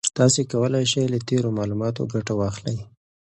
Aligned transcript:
تاسي 0.17 0.41
کولای 0.51 0.85
شئ 0.91 1.05
له 1.13 1.19
تېرو 1.27 1.49
معلوماتو 1.57 2.09
ګټه 2.13 2.33
واخلئ. 2.39 2.77